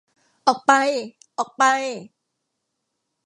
[0.47, 0.71] ออกไป!
[1.37, 1.63] ออกไป!